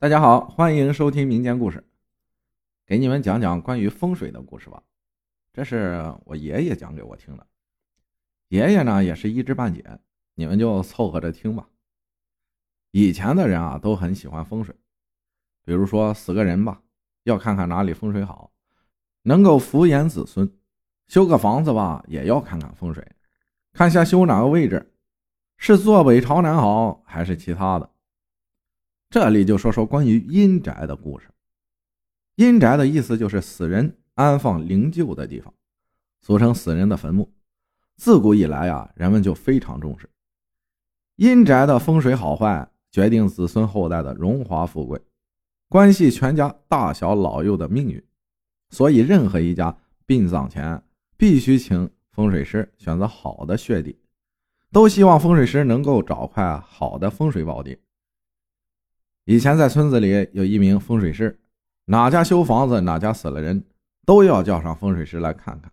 [0.00, 1.84] 大家好，欢迎收听民间故事，
[2.86, 4.80] 给你们讲讲关于风水的故事吧。
[5.52, 7.44] 这是我爷爷讲给我听的，
[8.46, 9.98] 爷爷呢也是一知半解，
[10.36, 11.68] 你们就凑合着听吧。
[12.92, 14.72] 以前的人啊都很喜欢风水，
[15.64, 16.80] 比如说死个人吧，
[17.24, 18.52] 要看看哪里风水好，
[19.22, 20.46] 能够福延子孙；
[21.08, 23.04] 修个房子吧，也要看看风水，
[23.72, 24.94] 看下修哪个位置，
[25.56, 27.90] 是坐北朝南好，还是其他的。
[29.10, 31.28] 这里就说说关于阴宅的故事。
[32.36, 35.52] 阴宅的意思就是死人安放灵柩的地方，
[36.20, 37.32] 俗称死人的坟墓。
[37.96, 40.08] 自古以来呀，人们就非常重视
[41.16, 45.00] 阴宅的风水好坏，决定子孙后代的荣华富贵，
[45.68, 48.00] 关系全家大小老幼的命运。
[48.70, 50.80] 所以，任何一家殡葬前
[51.16, 53.98] 必须请风水师选择好的穴地，
[54.70, 57.78] 都希望风水师能够找块好的风水宝地。
[59.28, 61.38] 以前在村子里有一名风水师，
[61.84, 63.62] 哪家修房子，哪家死了人，
[64.06, 65.70] 都要叫上风水师来看看。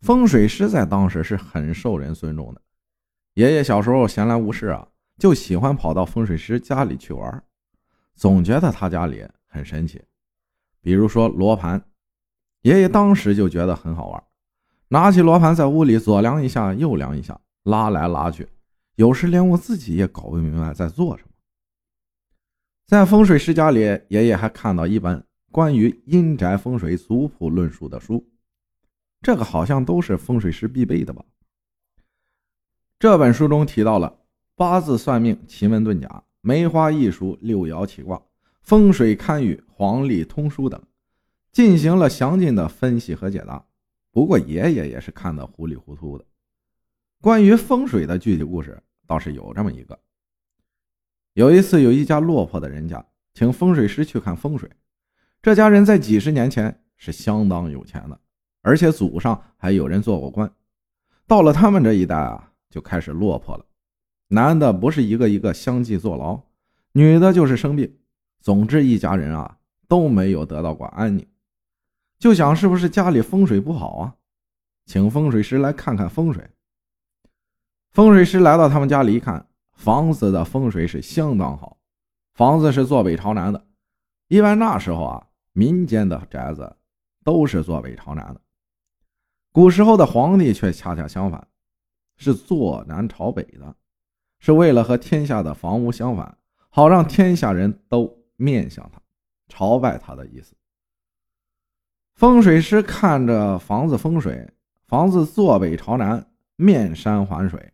[0.00, 2.60] 风水师在当时是很受人尊重的。
[3.34, 7.40] 爷爷小时候闲来无事啊，就喜欢跑到风水师家里去玩，
[8.16, 10.02] 总觉得他家里很神奇。
[10.80, 11.80] 比如说罗盘，
[12.62, 14.20] 爷爷当时就觉得很好玩，
[14.88, 18.48] 拿起罗盘在屋里左量一下，右量一下，拉来拉去，
[18.96, 21.30] 有时连我自己也搞不明白在做什么。
[22.86, 28.24] 在风水师家里，爷爷还看到一本关于阴宅风水族谱论述的书，
[29.20, 31.24] 这个好像都是风水师必备的吧。
[32.96, 34.20] 这本书中提到了
[34.54, 38.22] 八字算命、奇门遁甲、梅花易数、六爻起卦、
[38.60, 40.80] 风水堪舆、黄历通书等，
[41.50, 43.66] 进行了详尽的分析和解答。
[44.12, 46.24] 不过爷爷也是看得糊里糊涂的。
[47.20, 49.98] 关于风水的具体故事倒是有这么一个。
[51.36, 54.70] 有一次，有一家落魄的人家请风水师去看风水。
[55.42, 58.18] 这家人在几十年前是相当有钱的，
[58.62, 60.50] 而且祖上还有人做过官。
[61.26, 63.66] 到了他们这一代啊，就开始落魄了。
[64.28, 66.40] 男的不是一个一个相继坐牢，
[66.92, 67.98] 女的就是生病。
[68.40, 71.26] 总之，一家人啊都没有得到过安宁。
[72.18, 74.14] 就想是不是家里风水不好啊？
[74.86, 76.48] 请风水师来看看风水。
[77.92, 79.46] 风水师来到他们家里一看。
[79.76, 81.78] 房子的风水是相当好，
[82.34, 83.66] 房子是坐北朝南的。
[84.28, 86.76] 一般那时候啊，民间的宅子
[87.22, 88.40] 都是坐北朝南的。
[89.52, 91.46] 古时候的皇帝却恰恰相反，
[92.16, 93.76] 是坐南朝北的，
[94.40, 96.36] 是为了和天下的房屋相反，
[96.68, 99.00] 好让天下人都面向他，
[99.48, 100.54] 朝拜他的意思。
[102.14, 104.50] 风水师看着房子风水，
[104.86, 106.26] 房子坐北朝南，
[106.56, 107.72] 面山环水。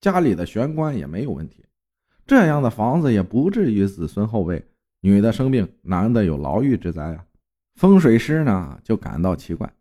[0.00, 1.64] 家里的玄关也没有问题，
[2.26, 4.64] 这样的房子也不至于子孙后辈
[5.00, 7.24] 女的生病，男的有牢狱之灾啊。
[7.74, 9.72] 风水师呢就感到奇怪，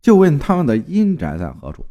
[0.00, 1.86] 就问他们的阴宅在何处。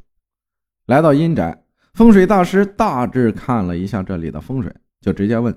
[0.85, 4.71] 来到阴宅，风水大师大致看了一下这里的风水，
[5.01, 5.55] 就直接问：“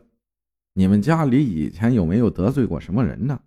[0.72, 3.38] 你们家里以前有没有得罪过什么人呢？”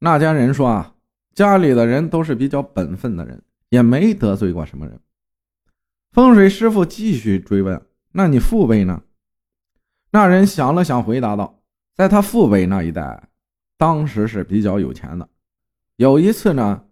[0.00, 0.94] 那家人说：“啊，
[1.34, 5.00] 家里的人都是比较本分的人，也没得罪过什么人。”
[6.14, 9.02] 风水师傅继续追问：“那你父辈呢？”
[10.12, 11.60] 那人想了想，回答道
[11.92, 13.30] ：“在他父辈那一代，
[13.76, 15.28] 当时是比较有钱的。
[15.96, 16.84] 有一次呢，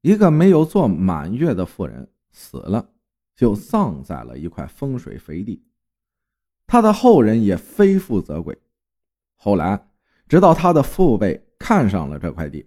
[0.00, 2.88] 一个没有做满月的妇人死了，
[3.36, 5.62] 就葬在了一块风水肥地。
[6.66, 8.56] 他的后人也非富则贵。
[9.34, 9.88] 后来，
[10.26, 12.66] 直到他的父辈看上了这块地，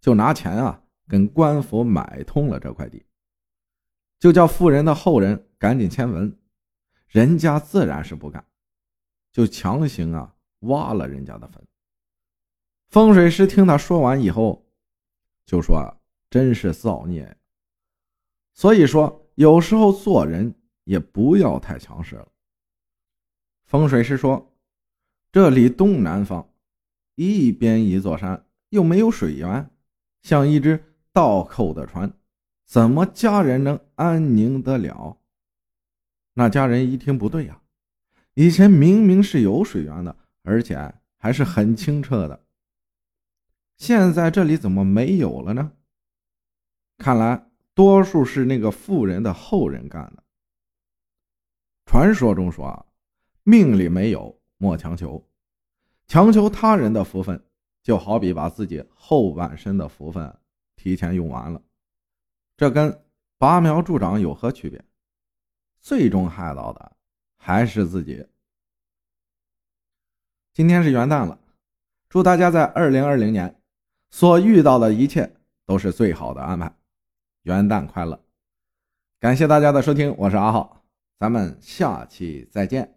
[0.00, 3.04] 就拿钱啊跟官府买通了这块地。”
[4.18, 6.38] 就叫富人的后人赶紧迁坟，
[7.08, 8.44] 人家自然是不干，
[9.32, 11.62] 就强行啊挖了人家的坟。
[12.88, 14.66] 风水师听他说完以后，
[15.44, 16.00] 就说
[16.30, 17.36] ：“真是造孽。”
[18.54, 20.54] 所以说，有时候做人
[20.84, 22.28] 也不要太强势了。
[23.64, 24.56] 风水师说
[25.30, 26.48] ：“这里东南方，
[27.16, 29.70] 一边一座山，又没有水源，
[30.22, 30.82] 像一只
[31.12, 32.10] 倒扣的船。”
[32.66, 35.18] 怎么家人能安宁得了？
[36.34, 37.62] 那家人一听不对呀，
[38.34, 42.44] 以前明明是有水源的，而且还是很清澈的，
[43.76, 45.72] 现在这里怎么没有了呢？
[46.98, 50.24] 看来多数是那个富人的后人干的。
[51.84, 52.84] 传说中说啊，
[53.44, 55.24] 命里没有莫强求，
[56.08, 57.40] 强求他人的福分，
[57.80, 60.36] 就好比把自己后半生的福分
[60.74, 61.62] 提前用完了。
[62.56, 63.04] 这跟
[63.38, 64.82] 拔苗助长有何区别？
[65.78, 66.96] 最终害到的
[67.36, 68.26] 还是自己。
[70.54, 71.38] 今天是元旦了，
[72.08, 73.60] 祝大家在二零二零年
[74.10, 75.36] 所遇到的一切
[75.66, 76.74] 都是最好的安排。
[77.42, 78.20] 元旦快乐！
[79.20, 80.82] 感谢大家的收听，我是阿浩，
[81.18, 82.95] 咱们下期再见。